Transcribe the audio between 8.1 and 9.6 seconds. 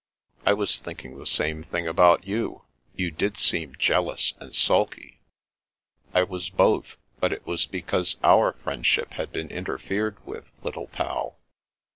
our friendship had been